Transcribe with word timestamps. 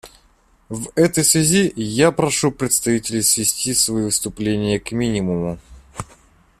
В 0.69 0.87
этой 0.95 1.23
связи 1.23 1.71
я 1.75 2.11
прошу 2.11 2.51
представителей 2.51 3.21
свести 3.21 3.75
свои 3.75 4.05
выступления 4.05 4.79
к 4.79 4.91
минимуму. 4.93 5.59